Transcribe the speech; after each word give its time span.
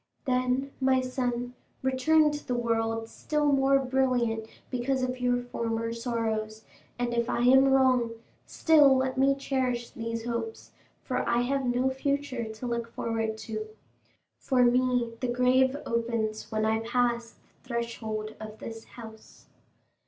Then, 0.25 0.71
my 0.81 0.99
son, 0.99 1.53
return 1.83 2.31
to 2.31 2.47
the 2.47 2.55
world 2.55 3.07
still 3.07 3.51
more 3.51 3.77
brilliant 3.77 4.47
because 4.71 5.03
of 5.03 5.19
your 5.19 5.37
former 5.43 5.93
sorrows; 5.93 6.65
and 6.97 7.13
if 7.13 7.29
I 7.29 7.41
am 7.43 7.65
wrong, 7.65 8.09
still 8.47 8.97
let 8.97 9.15
me 9.15 9.35
cherish 9.35 9.91
these 9.91 10.25
hopes, 10.25 10.71
for 11.03 11.17
I 11.29 11.41
have 11.43 11.67
no 11.67 11.91
future 11.91 12.45
to 12.51 12.65
look 12.65 12.87
forward 12.91 13.37
to. 13.45 13.67
For 14.39 14.63
me 14.63 15.13
the 15.19 15.27
grave 15.27 15.77
opens 15.85 16.51
when 16.51 16.65
I 16.65 16.79
pass 16.79 17.33
the 17.61 17.67
threshold 17.69 18.33
of 18.39 18.57
this 18.57 18.85
house." 18.85 19.45